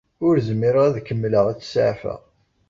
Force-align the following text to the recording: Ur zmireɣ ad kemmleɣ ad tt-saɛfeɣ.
Ur 0.27 0.35
zmireɣ 0.47 0.83
ad 0.85 0.97
kemmleɣ 1.07 1.45
ad 1.47 1.57
tt-saɛfeɣ. 1.59 2.21